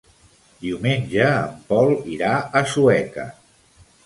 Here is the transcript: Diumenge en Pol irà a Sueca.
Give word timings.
Diumenge 0.63 1.27
en 1.33 1.53
Pol 1.73 1.93
irà 2.15 2.33
a 2.39 2.65
Sueca. 2.73 3.29